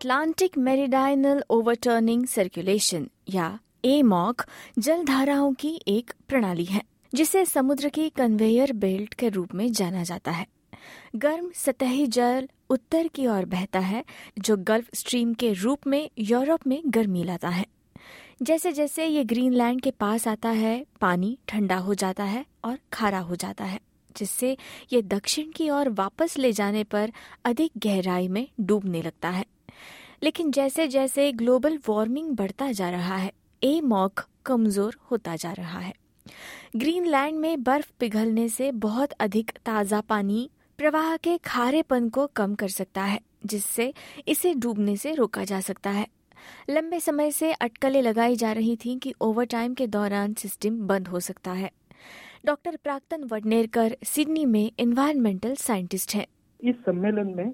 Atlantic 0.00 0.58
meridional 0.58 1.40
overturning 1.50 2.24
circulation 2.24 3.06
या 3.28 3.58
AMOC 3.84 4.42
जल 4.78 5.04
धाराओं 5.04 5.52
की 5.52 5.80
एक 5.88 6.12
प्रणाली 6.28 6.64
है, 6.64 6.82
जिसे 7.14 7.44
समुद्र 7.44 7.88
की 7.88 8.08
कन्वेयर 8.08 8.72
बेल्ट 8.72 9.14
के 9.14 9.28
रूप 9.28 9.54
में 9.54 9.72
जाना 9.72 10.04
जाता 10.04 10.30
है। 10.30 10.46
गर्म 11.16 11.50
सतही 11.54 12.06
जल 12.06 12.48
उत्तर 12.70 13.08
की 13.08 13.26
ओर 13.26 13.44
बहता 13.44 13.78
है, 13.78 14.04
जो 14.38 14.56
गल्फ 14.56 14.88
स्ट्रीम 14.94 15.34
के 15.34 15.52
रूप 15.52 15.86
में 15.86 16.10
यूरोप 16.18 16.66
में 16.66 16.82
गर्मी 16.86 17.24
लाता 17.24 17.48
है। 17.48 17.66
जैसे 18.42 18.72
जैसे 18.72 19.06
ये 19.06 19.24
ग्रीनलैंड 19.24 19.80
के 19.80 19.90
पास 19.90 20.28
आता 20.28 20.48
है, 20.48 20.86
पानी 21.00 21.38
ठंडा 21.48 21.76
हो 21.76 21.94
जाता 21.94 22.24
है 22.24 22.44
और 22.64 22.78
खारा 22.92 23.18
हो 23.18 23.36
जाता 23.36 23.64
है, 23.64 23.80
जिससे 24.16 24.56
ये 24.92 25.02
दक्षिण 25.02 25.50
की 25.56 25.70
ओर 25.70 25.88
वापस 25.88 26.38
ले 26.38 26.52
जाने 26.52 26.84
पर 26.84 27.12
अधिक 27.44 27.72
गहराई 27.78 28.28
में 28.28 28.48
डूबने 28.60 29.02
लगता 29.02 29.28
है। 29.28 29.44
लेकिन 30.22 30.50
जैसे 30.50 30.86
जैसे 30.88 31.30
ग्लोबल 31.32 31.78
वार्मिंग 31.88 32.30
बढ़ता 32.36 32.70
जा 32.72 32.90
रहा 32.90 33.16
है, 33.16 33.32
ए 33.62 33.80
मॉक 33.80 34.20
कमज़ोर 34.46 34.96
होता 35.10 35.36
जा 35.36 35.52
रहा 35.52 35.78
है। 35.78 35.92
ग्रीनलैंड 36.76 37.38
में 37.38 37.62
बर्फ़ 37.62 37.90
पिघलने 38.00 38.48
से 38.48 38.70
बहुत 38.72 39.12
अधिक 39.12 39.50
ताज़ा 39.66 40.00
पानी 40.00 40.48
प्रवाह 40.78 41.16
के 41.16 41.36
खारेपन 41.38 42.08
को 42.08 42.26
कम 42.26 42.54
कर 42.54 42.68
सकता 42.68 43.02
है, 43.02 43.20
जिससे 43.46 43.92
इसे 44.28 44.54
डूबने 44.54 44.96
से 44.96 45.14
रोका 45.14 45.44
जा 45.44 45.60
सकता 45.60 45.90
है। 45.90 46.06
लंबे 46.70 47.00
समय 47.00 47.30
से 47.30 47.52
अटकलें 47.52 48.02
लगाई 48.02 48.36
जा 48.36 48.52
रही 48.52 48.76
थीं 48.76 48.98
कि 48.98 49.14
ओवरटाइम 49.20 49.74
के 49.74 49.86
दौरान 49.86 50.34
सिस्टम 50.34 50.78
बंद 50.86 51.08
हो 51.08 51.20
सकता 51.20 51.52
है। 51.52 51.70
डॉक्टर 52.46 52.76
प्राक्तन 52.76 53.24
वडनेरकर 53.24 53.96
सिडनी 54.04 54.44
में 54.44 54.70
इन्वायरमेंटल 54.78 55.54
साइंटिस्ट 55.54 56.14
हैं। 56.14 56.26
इस 56.60 56.76
सम्मेलन 56.76 57.34
में 57.36 57.52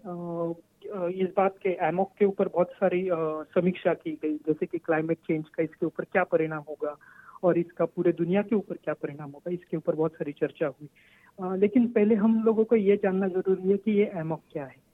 इस 0.86 1.28
बात 1.36 1.56
के 1.62 1.70
एमोक 1.86 2.12
के 2.18 2.24
ऊपर 2.24 2.48
बहुत 2.48 2.70
सारी 2.72 3.08
समीक्षा 3.54 3.94
की 3.94 4.12
गई, 4.22 4.34
जैसे 4.36 4.66
कि 4.66 4.78
क्लाइमेट 4.78 5.18
चेंज 5.18 5.48
का 5.48 5.62
इसके 5.62 5.86
ऊपर 5.86 6.04
क्या 6.04 6.24
परिणाम 6.24 6.62
होगा 6.68 6.96
और 7.44 7.58
इसका 7.58 7.84
पूरे 7.86 8.12
दुनिया 8.14 8.42
के 8.42 8.56
ऊपर 8.56 8.76
क्या 8.84 8.94
परिणाम 8.94 9.30
होगा, 9.30 9.50
इसके 9.50 9.76
ऊपर 9.76 9.94
बहुत 9.94 10.12
सारी 10.12 10.32
चर्चा 10.32 10.66
हुई। 10.66 11.58
लेकिन 11.58 11.86
पहले 11.92 12.14
हम 12.14 12.42
लोगों 12.44 12.64
को 12.64 12.76
ये 12.76 12.96
जानना 12.96 13.28
ज़रूरी 13.28 13.70
है 13.70 13.76
कि 13.76 13.92
ये 13.92 14.10
एमोक 14.16 14.42
क्या 14.52 14.64
है। 14.64 14.84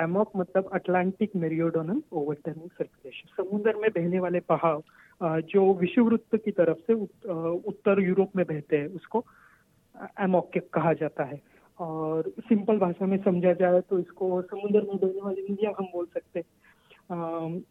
एमोक 0.00 0.30
मतलब 0.36 0.70
अटलांटिक 0.74 1.36
मेरियोडोनल 1.36 2.00
ओवरटर्निंग 2.12 2.70
सर्कुलेशन 2.70 3.42
समुद्र 3.42 3.74
में 3.76 3.90
बहने 3.90 4.18
वाले 4.20 4.40
पहाड़ 4.48 5.40
जो 5.42 5.72
विषुववृत्त 5.74 6.36
की 6.36 6.50
तरफ़ 6.52 6.78
से 6.86 6.94
उत्तर 6.94 8.02
यूरोप 8.02 8.36
में 8.36 8.44
बहते 8.46 8.76
हैं, 8.76 8.86
उसको 8.88 9.24
एमोक 10.20 10.58
कहा 10.74 10.92
जाता 10.92 11.24
है। 11.24 11.40
और 11.78 12.32
सिंपल 12.40 12.78
भाषा 12.78 13.06
में 13.06 13.16
समझा 13.22 13.52
जाए 13.52 13.80
तो 13.90 13.98
इसको 13.98 14.40
समुद्र 14.42 14.82
में 14.82 14.96
बहने 14.96 15.20
वाली 15.22 15.46
नदियाँ 15.50 15.72
हम 15.78 15.86
बोल 15.86 16.06
सकते 16.06 16.38
हैं। 16.38 16.46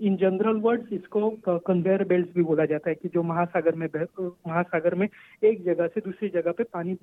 इन 0.01 0.15
जनरल 0.17 0.59
वर्ड्स 0.61 0.91
इसको 0.93 1.29
कन्वेयर 1.59 2.03
बेल्ट 2.03 2.33
भी 2.35 2.43
बोला 2.43 2.65
जाता 2.65 2.89
है 2.89 2.95
कि 2.95 3.09
जो 3.13 3.23
महासागर 3.23 3.75
में 3.75 3.87
महासागर 4.19 4.95
में 4.95 5.07
एक 5.43 5.63
जगह 5.63 5.87
से 5.87 6.01
दूसरी 6.01 6.29
जगह 6.29 6.51
पे 6.51 6.63
पानी 6.63 6.97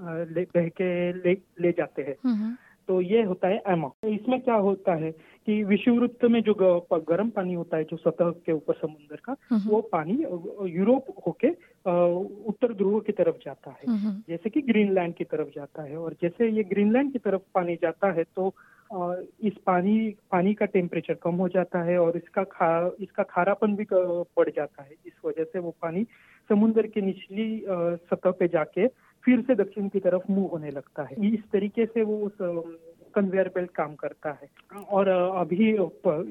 बह 0.00 0.68
के 0.70 1.12
ले, 1.12 1.32
ले 1.60 1.72
जाते 1.72 2.02
हैं। 2.02 2.56
तो 2.88 3.00
ये 3.00 3.22
होता 3.22 3.48
है 3.48 3.62
एमॉक 3.68 4.06
इसमें 4.06 4.40
क्या 4.40 4.54
होता 4.54 4.94
है 4.94 5.10
कि 5.10 5.62
विषुववृत्त 5.64 6.24
में 6.24 6.40
जो 6.42 6.54
गर्म 6.92 7.30
पानी 7.30 7.54
होता 7.54 7.76
है 7.76 7.84
जो 7.84 7.96
सतह 7.96 8.30
के 8.46 8.52
ऊपर 8.52 8.74
समुद्र 8.74 9.16
का 9.24 9.36
वो 9.66 9.80
पानी 9.92 10.14
यूरोप 10.70 11.06
होके 11.26 11.50
उत्तर 11.86 12.72
ध्रुव 12.72 13.00
की 13.00 13.12
तरफ़ 13.12 13.36
जाता 13.44 13.70
है। 13.72 13.86
जैसे 14.28 14.50
कि 14.50 14.60
ग्रीनलैंड 14.62 15.14
की 15.14 15.24
तरफ़ 15.24 15.48
जाता 15.56 15.82
है 15.82 15.96
और 15.96 16.14
जैसे 16.22 16.48
ये 16.48 16.62
ग्रीनलैंड 16.64 17.12
की 17.12 17.18
तरफ़ 17.18 17.42
पानी 17.54 17.74
जाता 17.74 18.10
है 18.12 18.24
तो 18.36 18.52
इस 19.42 19.52
पानी 19.66 19.98
पानी 20.30 20.52
का 20.54 20.66
टेम्परेचर 20.66 21.14
कम 21.14 21.34
हो 21.34 21.48
जाता 21.48 21.82
है 21.82 21.98
और 21.98 22.16
इसका 22.16 22.42
खा 22.44 22.68
इसका 23.00 23.22
खारापन 23.22 23.74
भी 23.76 23.86
बढ़ 23.92 24.50
जाता 24.50 24.82
है। 24.82 24.94
इस 25.06 25.12
वजह 25.24 25.44
से 25.44 25.58
वो 25.58 25.70
पानी 25.82 26.04
समुद्र 26.50 26.86
के 26.86 27.00
निचली 27.00 27.48
सतह 27.68 28.30
पे 28.30 28.48
जाके 28.48 28.86
फिर 29.24 29.40
से 29.40 29.54
दक्षिण 29.54 29.88
की 29.88 30.00
तरफ़ 30.00 30.30
मूव 30.30 30.46
होने 30.46 30.70
लगता 30.70 31.02
है। 31.02 31.16
इस 31.28 31.40
तरीके 31.52 31.86
से 31.86 32.02
वो 32.02 32.18
उस 32.18 32.36
कन्वेयर 33.14 33.48
बेल्ट 33.48 33.70
काम 33.70 33.94
करता 33.94 34.30
है। 34.32 34.48
और 34.82 35.08
अभी 35.08 35.72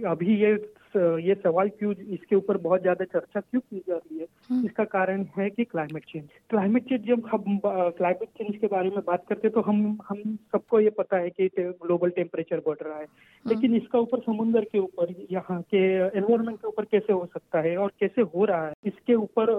अभी 0.05 0.35
ये 0.35 0.55
ये 0.97 1.35
सवाल 1.35 1.69
क्यों 1.69 1.93
इसके 2.13 2.35
ऊपर 2.35 2.57
बहुत 2.59 2.81
ज़्यादा 2.81 3.05
चर्चा 3.07 3.39
क्यों 3.41 3.61
की 3.61 3.79
जा 3.79 3.95
रही 3.95 4.19
है? 4.19 4.27
इसका 4.65 4.83
कारण 4.85 5.25
है 5.37 5.49
कि 5.49 5.63
क्लाइमेट 5.65 6.03
चेंज 6.05 6.23
क्लाइमेट 6.49 6.83
चेंज 6.89 7.07
जब 7.07 7.27
हम 7.31 7.59
क्लाइमेट 7.65 8.29
चेंज 8.37 8.57
के 8.61 8.67
बारे 8.67 8.89
में 8.89 8.99
बात 9.07 9.25
करते 9.29 9.47
हैं 9.47 9.53
तो 9.53 9.61
हम 9.61 9.97
हम 10.09 10.35
सबको 10.53 10.79
ये 10.79 10.89
पता 10.97 11.17
है 11.17 11.29
कि 11.29 11.47
ग्लोबल 11.57 12.09
टेम्परेचर 12.11 12.61
बढ़ 12.67 12.77
रहा 12.81 12.97
है। 12.97 13.05
लेकिन 13.45 13.75
इसका 13.75 13.99
ऊपर 13.99 14.19
समुद्र 14.21 14.61
के 14.71 14.79
ऊपर 14.79 15.13
यहाँ 15.31 15.61
के 15.73 15.83
एनवायरमेंट 15.95 16.57
के 16.57 16.67
ऊपर 16.67 16.85
कैसे 16.91 17.13
हो 17.13 17.25
सकता 17.33 17.59
है 17.61 17.75
और 17.77 17.91
कैसे 17.99 18.21
हो 18.35 18.45
रहा 18.45 18.65
है 18.67 18.73
इसके 18.85 19.15
ऊपर 19.15 19.53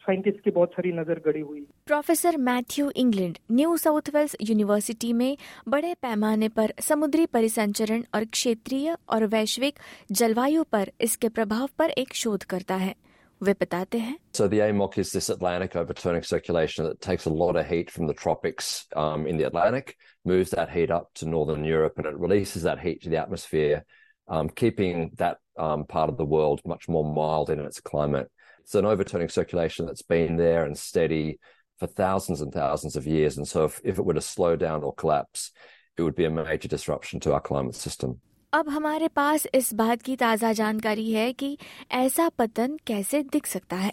साइंटिस्ट 0.00 0.40
की 0.44 0.50
बहुत 0.50 0.72
सारी 0.72 0.92
नज़र 0.92 1.20
गड़ी 1.26 1.40
हुई। 1.40 1.60
Professor 1.86 2.36
Matthew 2.42 2.90
England 2.96 3.38
New 3.52 3.76
South 3.78 4.10
Wales 4.14 4.36
university 4.42 5.12
में 5.12 5.36
बड़े 5.68 5.94
पैमाने 6.02 6.48
पर 6.50 6.72
समुद्री 6.82 7.26
परिसंचरण 7.32 8.02
और 8.14 8.24
क्षेत्रीय 8.32 8.96
और 9.10 9.26
वैश्विक 9.28 9.78
जलवायु 10.12 10.62
पर 10.71 10.91
इसके 11.01 11.29
प्रभाव 11.29 11.69
पर 11.77 11.89
एक 11.89 12.13
शोध 12.13 12.43
करता 12.43 12.75
है 12.75 12.95
वे 13.43 13.53
बताते 13.53 13.97
हैं 13.97 14.17
So 14.33 14.47
the 14.47 14.59
AMOC 14.59 14.97
is 14.97 15.11
this 15.11 15.29
Atlantic 15.29 15.75
overturning 15.75 16.23
circulation 16.23 16.85
that 16.85 17.01
takes 17.01 17.25
a 17.25 17.29
lot 17.29 17.55
of 17.55 17.67
heat 17.67 17.91
from 17.91 18.07
the 18.07 18.13
tropics 18.13 18.85
um, 18.95 19.27
in 19.27 19.37
the 19.37 19.43
Atlantic, 19.43 19.95
moves 20.25 20.49
that 20.51 20.69
heat 20.69 20.91
up 20.91 21.09
to 21.15 21.25
northern 21.25 21.63
Europe, 21.63 21.93
and 21.97 22.05
it 22.05 22.17
releases 22.17 22.63
that 22.63 22.79
heat 22.79 23.01
to 23.01 23.09
the 23.09 23.17
atmosphere, 23.17 23.83
um, 24.27 24.49
keeping 24.49 25.11
that 25.17 25.37
um, 25.57 25.85
part 25.85 26.09
of 26.09 26.17
the 26.17 26.25
world 26.25 26.61
much 26.65 26.87
more 26.87 27.05
mild 27.05 27.49
in 27.49 27.59
its 27.59 27.79
climate. 27.79 28.31
It's 28.61 28.75
an 28.75 28.85
overturning 28.85 29.29
circulation 29.29 29.85
that's 29.85 30.01
been 30.01 30.37
there 30.37 30.65
and 30.65 30.77
steady 30.77 31.39
for 31.79 31.87
thousands 31.87 32.41
and 32.41 32.53
thousands 32.53 32.95
of 32.95 33.05
years. 33.05 33.37
And 33.37 33.47
so 33.47 33.65
if, 33.65 33.79
if 33.83 33.99
it 33.99 34.05
were 34.05 34.13
to 34.13 34.21
slow 34.21 34.55
down 34.55 34.83
or 34.83 34.93
collapse, 34.93 35.51
it 35.97 36.03
would 36.03 36.15
be 36.15 36.25
a 36.25 36.29
major 36.29 36.67
disruption 36.67 37.19
to 37.21 37.33
our 37.33 37.39
climate 37.39 37.75
system. 37.75 38.21
अब 38.52 38.68
हमारे 38.68 39.06
पास 39.08 39.46
इस 39.54 39.72
बात 39.74 40.02
की 40.02 40.14
ताज़ा 40.16 40.52
जानकारी 40.52 41.10
है 41.12 41.32
कि 41.32 41.56
ऐसा 41.92 42.28
पतन 42.28 42.76
कैसे 42.86 43.22
दिख 43.22 43.46
सकता 43.46 43.76
है। 43.76 43.92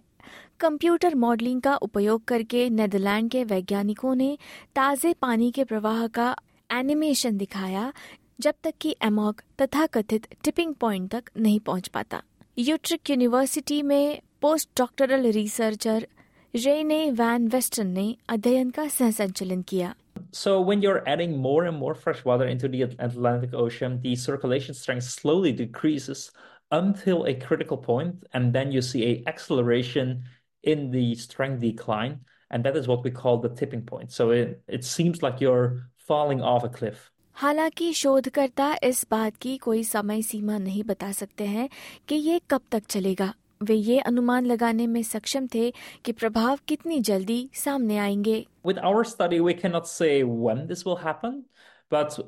कंप्यूटर 0.59 1.15
मॉडलिंग 1.15 1.61
का 1.61 1.75
उपयोग 1.75 2.23
करके 2.25 2.69
नेदरलैंड 2.69 3.29
के 3.31 3.43
वैज्ञानिकों 3.43 4.15
ने 4.15 4.37
ताज़े 4.75 5.13
पानी 5.13 5.51
के 5.51 5.63
प्रवाह 5.63 6.05
का 6.07 6.35
एनिमेशन 6.69 7.37
दिखाया, 7.37 7.91
जब 8.39 8.53
तक 8.63 8.73
कि 8.81 8.95
एमॉक 9.03 9.41
तथा 9.61 9.85
कथित 9.85 10.27
टिपिंग 10.43 10.73
पॉइंट 10.75 11.09
तक 11.11 11.31
नहीं 11.37 11.59
पहुँच 11.59 11.87
पाता। 11.87 12.21
यूट्रिक 12.57 13.09
यूनिवर्सिटी 13.09 13.81
में 13.81 14.19
post 14.41 14.69
doctoral 14.77 15.31
researcher 15.31 16.07
Rene 16.53 17.11
van 17.11 17.47
Westen 17.47 17.87
ने 17.87 18.15
अध्ययन 18.29 18.69
का 18.69 18.87
सह 18.89 19.11
संचलन 19.11 19.61
किया। 19.61 19.93
So 20.32 20.60
when 20.60 20.82
you're 20.82 21.06
adding 21.06 21.36
more 21.38 21.64
and 21.64 21.76
more 21.76 21.94
fresh 21.94 22.24
water 22.24 22.46
into 22.46 22.68
the 22.68 22.82
Atlantic 22.82 23.54
Ocean, 23.54 24.00
the 24.00 24.16
circulation 24.16 24.74
strength 24.74 25.04
slowly 25.04 25.52
decreases 25.52 26.32
until 26.70 27.24
a 27.24 27.34
critical 27.34 27.76
point, 27.76 28.24
and 28.32 28.52
then 28.52 28.72
you 28.72 28.82
see 28.82 29.04
a 29.04 29.28
acceleration 29.28 30.24
in 30.62 30.90
the 30.90 31.14
strength 31.14 31.60
decline, 31.60 32.20
and 32.50 32.64
that 32.64 32.76
is 32.76 32.88
what 32.88 33.04
we 33.04 33.10
call 33.10 33.38
the 33.38 33.48
tipping 33.48 33.82
point. 33.82 34.10
So 34.12 34.30
it, 34.30 34.62
it 34.66 34.84
seems 34.84 35.22
like 35.22 35.40
you're 35.40 35.90
falling 35.98 36.40
off 36.42 36.64
a 36.64 36.68
cliff. 36.68 37.10
हालांकि 37.34 37.92
शोधकर्ता 37.92 38.74
इस 38.82 39.06
बात 39.10 39.36
की 39.42 39.56
कोई 39.58 39.82
समय 39.84 40.22
सीमा 40.22 40.58
नहीं 40.58 40.82
बता 40.84 41.10
सकते 41.12 41.44
हैं 41.44 41.68
कि 42.08 42.14
ये 42.14 42.40
कब 42.50 42.60
तक 42.72 42.82
चलेगा 42.90 43.32
वे 43.62 43.74
ये 43.74 43.98
अनुमान 44.00 44.46
लगाने 44.46 44.86
में 44.86 45.02
सक्षम 45.02 45.46
थे 45.54 45.72
कि 46.04 46.12
प्रभाव 46.12 46.58
कितनी 46.68 47.00
जल्दी 47.00 47.50
सामने 47.54 47.98
आएंगे 47.98 48.46
With 48.62 48.78
our 48.78 49.04
study, 49.04 49.40
we 49.40 49.54
cannot 49.54 49.88
say 49.88 50.22
when 50.22 50.66
this 50.66 50.84
will 50.84 50.96
happen, 50.96 51.44
but 51.90 52.18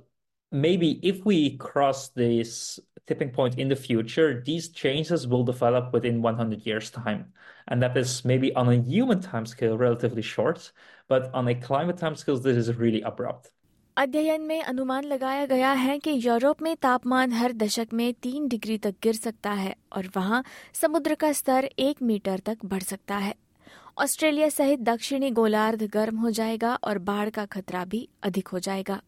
maybe 0.52 1.00
if 1.02 1.24
we 1.24 1.56
cross 1.56 2.08
this 2.08 2.78
tipping 3.06 3.30
point 3.30 3.58
in 3.58 3.68
the 3.68 3.76
future, 3.76 4.42
these 4.44 4.68
changes 4.68 5.26
will 5.26 5.44
develop 5.44 5.92
within 5.92 6.22
100 6.22 6.66
years' 6.66 6.90
time. 6.90 7.32
And 7.68 7.82
that 7.82 7.96
is 7.96 8.24
maybe 8.24 8.54
on 8.54 8.68
a 8.68 8.76
human 8.76 9.20
timescale 9.20 9.78
relatively 9.78 10.22
short, 10.22 10.72
but 11.08 11.30
on 11.32 11.48
a 11.48 11.54
climate 11.54 11.96
timescale, 11.96 12.42
this 12.42 12.56
is 12.56 12.74
really 12.74 13.02
abrupt. 13.02 13.50
अध्ययन 13.97 14.41
में 14.41 14.63
अनुमान 14.63 15.03
लगाया 15.03 15.45
गया 15.45 15.71
है 15.71 15.99
कि 15.99 16.11
Europe 16.23 16.61
में 16.61 16.75
तापमान 16.75 17.31
हर 17.31 17.53
दशक 17.53 17.87
में 17.93 18.13
तीन 18.13 18.47
डिग्री 18.47 18.77
तक 18.77 18.95
गिर 19.03 19.13
सकता 19.13 19.51
है 19.51 19.75
और 19.93 20.09
वहाँ 20.15 20.43
समुद्र 20.73 21.15
का 21.15 21.31
स्तर 21.31 21.69
एक 21.79 22.01
मीटर 22.01 22.39
तक 22.39 22.57
बढ़ 22.65 22.83
सकता 22.83 23.17
है। 23.17 23.35
ऑस्ट्रेलिया 23.97 24.49
सहित 24.49 24.79
दक्षिणी 24.79 25.31
गोलार्ध 25.31 25.83
गर्म 25.83 26.17
हो 26.17 26.31
जाएगा 26.31 26.75
और 26.75 26.97
बाढ़ 26.97 27.29
का 27.29 27.45
खतरा 27.45 27.85
भी 27.85 28.09
अधिक 28.23 28.47
हो 28.47 28.59
जाएगा। 28.59 29.01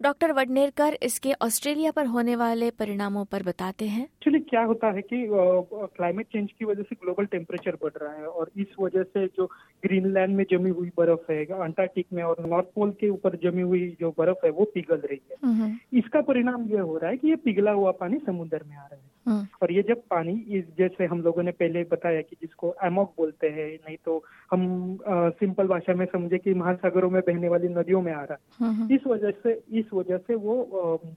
डॉक्टर 0.00 0.32
वडनेरकर 0.32 0.96
इसके 1.02 1.32
ऑस्ट्रेलिया 1.42 1.90
पर 1.90 2.06
होने 2.06 2.34
वाले 2.36 2.70
परिणामों 2.72 3.24
पर 3.24 3.42
बताते 3.42 3.86
हैं 3.86 4.02
एक्चुअली 4.02 4.40
क्या 4.40 4.62
होता 4.62 4.90
है 4.90 5.02
कि 5.02 5.24
क्लाइमेट 5.30 6.26
चेंज 6.26 6.50
की 6.50 6.64
वजह 6.64 6.82
से 6.82 6.96
ग्लोबल 6.96 7.26
टेम्परेचर 7.26 7.76
बढ़ 7.82 7.92
रहा 7.94 8.12
है 8.12 8.26
और 8.28 8.50
इस 8.56 8.74
वजह 8.80 9.02
से 9.04 9.26
जो 9.36 9.46
ग्रीनलैंड 9.82 10.36
में 10.36 10.44
जमी 10.50 10.70
हुई 10.70 10.90
बर्फ़ 10.98 11.32
है 11.32 11.44
अंटार्कटिक 11.44 12.06
में 12.12 12.22
और 12.22 12.46
नॉर्थ 12.46 12.66
पोल 12.74 12.90
के 13.00 13.08
ऊपर 13.08 13.36
जमी 13.42 13.62
हुई 13.62 13.88
जो 14.00 14.10
बर्फ़ 14.18 14.46
है 14.46 14.50
वो 14.52 14.64
पिघल 14.74 14.96
रही 14.98 15.20
है 15.30 15.36
हम्म। 15.44 15.98
इसका 15.98 16.20
परिणाम 16.22 16.68
ये 16.68 16.78
हो 16.80 16.96
रहा 16.96 17.10
है 17.10 17.16
कि 17.16 17.28
ये 17.28 17.36
पिघला 17.44 17.72
हुआ 17.72 17.90
पानी 18.00 18.18
समुद्र 18.26 18.60
में 18.64 18.76
आ 18.76 18.82
रहा 18.82 18.94
है 18.94 19.06
हम्म। 19.26 19.46
और 19.62 19.72
ये 19.72 19.82
जब 19.82 20.02
पानी 20.10 20.32
इस 20.58 20.64
जैसे 20.78 21.06
हम 21.06 21.22
लोगों 21.22 21.42
ने 21.42 21.50
पहले 21.54 21.82
बताया 21.86 22.20
कि 22.22 22.36
जिसको 22.40 22.74
एमोक 22.84 23.12
बोलते 23.16 23.48
हैं 23.48 23.68
नहीं 23.68 23.96
तो 24.04 24.22
हम 24.52 24.62
आ, 25.08 25.28
सिंपल 25.30 25.66
भाषा 25.66 25.94
में 25.94 26.06
समझे 26.08 26.38
कि 26.38 26.54
महासागरों 26.56 27.10
में 27.10 27.20
बहने 27.22 27.48
वाली 27.48 27.68
नदियों 27.70 28.02
में 28.02 28.12
आ 28.12 28.22
रहा 28.22 28.34
है 28.34 28.68
हम्म। 28.68 28.94
इस 28.94 29.06
वजह 29.06 29.30
से 29.42 29.60
इस 29.78 29.87
वजह 29.94 30.16
से 30.18 30.34
वो 30.36 30.54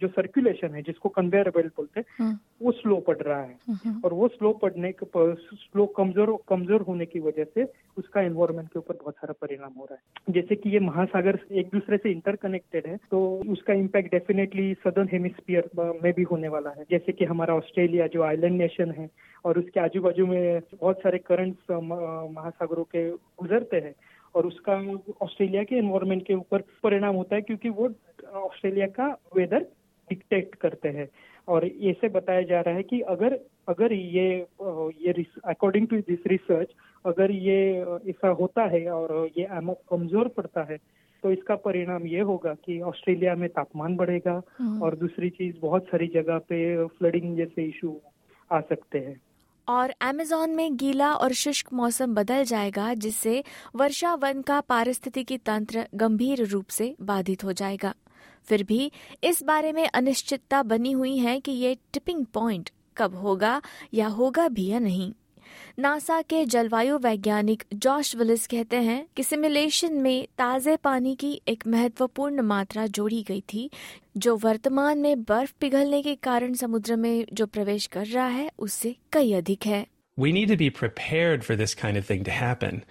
जो 0.02 0.08
सर्कुलेशन 0.10 0.76
है 0.76 0.82
जिसको 0.82 1.10
कन्वेयर 1.12 1.50
बेल्ट 1.50 1.74
बोलते 1.78 2.00
हैं 2.00 2.06
हम्म। 2.20 2.38
वो 2.62 2.72
स्लो 2.72 2.96
पड़ 3.08 3.18
रहा 3.18 3.42
है। 3.42 4.00
और 4.06 4.14
वो 4.14 4.28
स्लो 4.28 4.52
पड़ने 4.62 4.92
के 4.94 5.06
स्लो 5.56 5.86
कमज़ोर 5.98 6.38
कमज़ोर 6.50 6.82
होने 6.82 7.06
की 7.06 7.20
वजह 7.20 7.44
से 7.46 7.64
उसका 7.98 8.22
एनवायरमेंट 8.22 8.68
के 8.68 8.80
ऊपर 8.80 8.98
बहुत 9.02 9.16
सारा 9.16 9.34
परिणाम 9.42 9.74
हो 9.78 9.86
रहा 9.86 9.96
है। 9.96 10.34
जैसे 10.34 10.56
कि 10.56 10.70
ये 10.70 10.80
महासागर 10.82 11.40
एक 11.54 11.70
दूसरे 11.74 11.98
से 11.98 12.12
इंटरकनेक्टेड 12.12 12.88
है 12.88 12.98
तो 13.12 13.20
उसका 13.52 13.74
इम्पैक्ट 13.76 14.12
डेफिनेटली 14.12 14.74
सदर्न 14.84 15.10
हेमिस्फीयर 15.12 15.70
में 16.04 16.12
भी 16.14 16.24
होने 16.32 16.48
वाला 16.48 16.70
है। 16.70 16.86
जैसे 16.92 17.12
कि 17.12 17.26
हमारा 17.26 17.56
ऑस्ट्रेलिया 17.56 18.08
जो 18.08 18.24
आइलैंड 18.24 18.58
नेशन 18.58 18.92
है 18.92 19.10
और 19.46 19.60
उसके 19.60 19.80
आजू 19.80 20.02
बाजू 20.02 20.26
में 20.28 20.62
बहुत 20.74 20.98
सारे 20.98 21.18
करंट्स 21.18 21.72
महासागरों 21.72 22.84
के 22.86 23.10
गुजरते 23.12 23.78
हैं 23.78 23.94
और 24.36 24.46
उसका 24.48 24.74
ऑस्ट्रेलिया 25.22 25.64
के 25.64 25.76
एनवायरमेंट 25.76 26.26
के 26.28 26.34
ऊपर 26.34 26.62
परिणाम 26.84 27.16
होता 27.16 27.36
है 27.36 27.42
क्योंकि 27.42 27.70
वो 27.70 27.90
ऑस्ट्रेलिया 28.36 28.88
का 28.90 29.08
वेदर 29.36 29.66
डिक्टेट 30.10 30.56
करते 30.56 30.90
हैं 30.90 31.08
और 31.48 31.66
ऐसे 31.66 32.10
बताया 32.10 32.42
जा 32.44 32.62
रहा 32.62 32.76
है 32.76 32.84
कि 32.84 33.00
अगर 33.10 33.40
अगर 33.68 33.94
ये 33.94 34.28
ये 35.00 35.26
अकॉर्डिंग 35.46 35.88
टू 35.88 35.98
दिस 36.02 36.28
रिसर्च 36.28 36.74
अगर 37.06 37.32
ये 37.32 37.60
ऐसा 38.10 38.30
होता 38.40 38.66
है 38.66 38.88
और 38.90 39.14
ये 39.38 39.48
कमज़ोर 39.90 40.28
पड़ता 40.28 40.64
है 40.64 40.78
तो 41.24 41.32
इसका 41.32 41.56
परिणाम 41.56 42.06
ये 42.08 42.20
होगा 42.22 42.54
कि 42.56 42.80
ऑस्ट्रेलिया 42.82 43.36
में 43.36 43.48
तापमान 43.50 43.96
बढ़ेगा 43.96 44.42
हम्म। 44.60 44.82
और 44.82 44.96
दूसरी 44.96 45.30
चीज़ 45.30 45.60
बहुत 45.62 45.86
सारी 45.86 46.08
जगह 46.08 46.38
पे 46.50 46.88
फ्लडिंग 46.90 47.36
जैसे 47.38 47.64
इशू 47.64 47.96
आ 48.52 48.60
सकते 48.62 49.00
हैं 49.00 49.20
और 49.72 49.94
अमेजोन 50.02 50.50
में 50.50 50.76
गीला 50.78 51.14
और 51.14 51.34
शुष्क 51.34 51.74
मौसम 51.74 52.14
बदल 52.14 52.44
जाएगा, 52.44 52.94
जिससे 52.94 53.44
वर्षा 53.76 54.14
वन 54.14 54.42
का 54.42 54.60
पारिस्थितिकी 54.62 55.38
तंत्र 55.38 55.88
गंभीर 55.96 56.46
रूप 56.46 56.70
से 56.70 56.96
बाधित 57.02 57.44
हो 57.44 57.54
जाएगा। 57.54 57.94
फिर 58.46 58.64
भी 58.64 58.92
इस 59.24 59.44
बारे 59.44 59.72
में 59.72 59.88
अनिश्चितता 59.88 60.64
बनी 60.64 60.92
हुई 60.92 61.18
है 61.18 61.40
कि 61.40 61.52
ये 61.52 61.78
टिपिंग 61.94 62.26
पॉइंट 62.26 62.70
कब 62.98 63.16
होगा 63.16 63.62
या 63.94 64.08
होगा 64.08 64.48
भी 64.48 64.68
या 64.68 64.80
नहीं। 64.80 65.14
नासा 65.80 66.22
के 66.22 66.46
जलवायु 66.46 66.98
वैज्ञानिक 66.98 67.64
जॉश 67.74 68.16
विलिस 68.16 68.48
कहते 68.48 68.78
हैं 68.78 69.06
कि 69.16 69.24
सिमुलेशन 69.24 69.94
में 69.94 70.28
ताजे 70.38 70.78
पानी 70.78 71.16
की 71.16 71.42
एक 71.48 71.64
महत्वपूर्ण 71.68 72.42
मात्रा 72.42 72.88
जोड़ी 72.88 73.24
गई 73.24 73.44
थी 73.54 73.70
जो 74.18 74.36
वर्तमान 74.38 75.00
में 75.00 75.24
बर्फ़ 75.24 75.54
पिघलने 75.60 76.02
के 76.02 76.16
कारण 76.16 76.54
समुद्र 76.54 76.96
में 76.96 77.26
जो 77.34 77.46
प्रवेश 77.46 77.86
कर 77.86 78.06
रहा 78.06 78.28
है 78.28 78.52
उससे 78.60 78.96
कई 79.14 79.34
अधिक 79.34 79.66
है। 79.66 79.88
We 80.20 80.32
need 80.32 80.50
to 80.50 80.58
be 80.58 80.70
prepared 80.70 81.44
for 81.44 81.56
this 81.56 81.74
kind 81.84 81.98
of 81.98 82.06
thing 82.06 82.24
to 82.24 82.32
happen, 82.32 82.84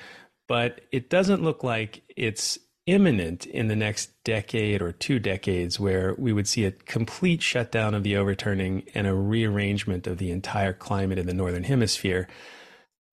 but 0.49 0.81
it 0.93 1.11
doesn't 1.11 1.43
look 1.43 1.63
like 1.63 2.03
it's 2.29 2.59
imminent 2.91 3.47
in 3.47 3.69
the 3.69 3.77
next 3.77 4.11
decade 4.25 4.83
or 4.83 4.91
two 4.91 5.21
decades 5.21 5.79
where 5.79 6.15
we 6.19 6.33
would 6.33 6.49
see 6.49 6.65
a 6.65 6.73
complete 6.73 7.41
shutdown 7.41 7.95
of 7.95 8.03
the 8.03 8.17
overturning 8.17 8.83
and 8.95 9.07
a 9.07 9.15
rearrangement 9.15 10.09
of 10.09 10.19
the 10.19 10.31
entire 10.31 10.73
climate 10.73 11.19
in 11.19 11.27
the 11.27 11.35
northern 11.35 11.63
hemisphere. 11.63 12.29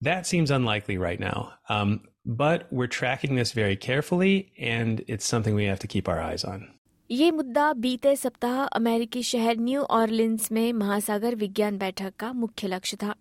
That 0.01 0.25
seems 0.25 0.49
unlikely 0.49 0.97
right 0.97 1.19
now. 1.19 1.53
Um, 1.69 2.01
but 2.25 2.67
we're 2.71 2.87
tracking 2.87 3.35
this 3.35 3.51
very 3.51 3.75
carefully, 3.75 4.51
and 4.59 5.03
it's 5.07 5.25
something 5.25 5.53
we 5.53 5.65
have 5.65 5.79
to 5.79 5.87
keep 5.87 6.09
our 6.09 6.19
eyes 6.19 6.43
on. 6.43 6.67
ये 7.11 7.29
मुद्दा 7.31 7.71
बीते 7.73 8.15
सप्ताह 8.15 8.63
अमेरिकी 8.77 9.21
शहर 9.23 9.57
new 9.57 9.81
Orleans 9.97 10.51
में 10.51 10.73
महासागर 10.73 11.35
विज्ञान 11.35 11.77
बैठक 11.77 12.13
का 12.19 12.31
मुख्य 12.33 12.67
लक्ष्य 12.67 12.97
था 13.03 13.13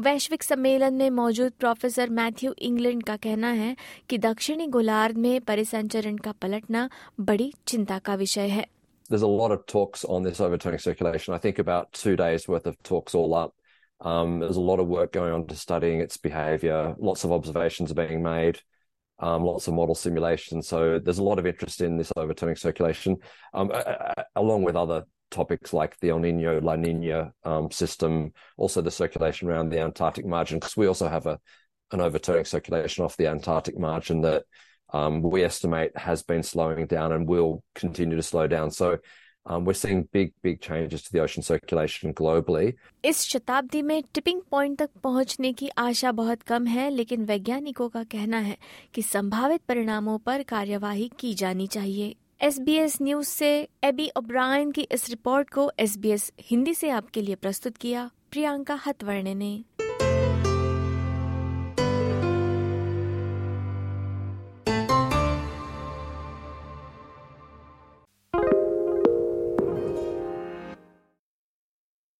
वैश्विक 0.00 0.42
सम्मेलन 0.42 0.94
में 0.94 1.10
मौजूद 1.10 1.52
प्रोफेसर 1.60 2.10
मैथ्यू 2.18 2.52
इंग्लैंड 2.68 3.02
का 3.02 3.16
कहना 3.26 3.50
है 3.58 3.74
कि 4.10 4.18
दक्षिणी 4.18 4.66
गोलार्ध 4.76 5.16
में 5.24 5.40
परिसंचरण 5.40 6.16
का 6.26 6.32
पलटना 6.42 6.88
बड़ी 7.20 7.52
चिंता 7.66 7.98
का 7.98 8.14
विषय 8.22 8.48
है 8.48 8.64
There's 9.10 9.28
a 9.28 9.32
lot 9.34 9.52
of 9.52 9.66
talks 9.66 10.06
on 10.06 10.24
this 10.28 10.40
overturning 10.40 10.80
circulation. 10.86 11.34
I 11.34 11.38
think 11.44 11.58
about 11.58 11.92
two 11.92 12.16
days 12.16 12.48
worth 12.48 12.66
of 12.66 12.82
talks 12.82 13.14
all 13.14 13.34
up. 13.34 13.54
Um, 14.00 14.40
there's 14.40 14.62
a 14.62 14.66
lot 14.72 14.80
of 14.80 14.88
work 14.96 15.12
going 15.12 15.32
on 15.32 15.46
to 15.48 15.60
studying 15.66 16.00
its 16.00 16.16
behavior. 16.18 16.80
Lots 17.10 17.24
of 17.24 17.32
observations 17.32 17.92
are 17.92 18.00
being 18.02 18.22
made. 18.22 18.60
Um, 19.20 19.42
lots 19.42 19.66
of 19.66 19.74
model 19.74 19.96
simulation. 19.96 20.62
So 20.62 21.00
there's 21.00 21.18
a 21.18 21.24
lot 21.24 21.40
of 21.40 21.46
interest 21.46 21.80
in 21.80 21.96
this 21.96 22.12
overturning 22.14 22.54
circulation, 22.54 23.16
um, 23.52 23.72
along 24.36 24.62
with 24.62 24.76
other 24.76 25.04
topics 25.30 25.72
like 25.72 25.98
the 25.98 26.10
El 26.10 26.20
Nino 26.20 26.60
La 26.60 26.76
Nina 26.76 27.32
um, 27.42 27.68
system, 27.70 28.32
also 28.56 28.80
the 28.80 28.92
circulation 28.92 29.48
around 29.48 29.70
the 29.70 29.80
Antarctic 29.80 30.24
margin, 30.24 30.58
because 30.58 30.76
we 30.76 30.86
also 30.86 31.08
have 31.08 31.26
a 31.26 31.40
an 31.90 32.00
overturning 32.00 32.44
circulation 32.44 33.04
off 33.04 33.16
the 33.16 33.26
Antarctic 33.26 33.76
margin 33.78 34.20
that 34.20 34.44
um, 34.92 35.22
we 35.22 35.42
estimate 35.42 35.96
has 35.96 36.22
been 36.22 36.42
slowing 36.42 36.86
down 36.86 37.12
and 37.12 37.28
will 37.28 37.62
continue 37.74 38.16
to 38.16 38.22
slow 38.22 38.46
down. 38.46 38.70
So 38.70 38.98
Um, 39.48 39.64
we're 39.64 39.72
seeing 39.72 40.06
big, 40.12 40.32
big 40.42 40.60
changes 40.60 41.02
to 41.02 41.12
the 41.12 41.20
ocean 41.20 41.42
circulation 41.42 42.12
globally. 42.12 42.72
इस 43.04 43.22
शताब्दी 43.22 43.80
में 43.82 44.02
tipping 44.14 44.40
point 44.50 44.78
तक 44.78 44.90
पहुँचने 45.02 45.52
की 45.52 45.68
आशा 45.78 46.12
बहुत 46.12 46.42
कम 46.42 46.66
है 46.66 46.88
लेकिन 46.90 47.24
वैज्ञानिकों 47.24 47.88
का 47.88 48.02
कहना 48.04 48.38
है 48.38 48.56
कि 48.94 49.02
संभावित 49.02 49.60
परिणामों 49.68 50.18
पर 50.18 50.42
कार्यवाही 50.42 51.10
की 51.18 51.34
जानी 51.34 51.66
चाहिए 51.66 52.14
एस 52.40 52.58
बी 52.58 52.76
एस 52.76 52.98
न्यूज़ 53.02 53.28
से 53.28 53.50
एबी 53.84 54.10
ओब्रायन 54.16 54.70
की 54.72 54.86
इस 54.92 55.08
रिपोर्ट 55.10 55.50
को 55.50 55.70
एस 55.78 55.96
बी 55.98 56.10
एस 56.10 56.30
हिंदी 56.50 56.74
से 56.74 56.90
आपके 56.90 57.22
लिए 57.22 57.34
प्रस्तुत 57.36 57.76
किया 57.76 58.10
प्रियंका 58.30 58.78
हतवर्णे 58.86 59.34
ने 59.34 59.52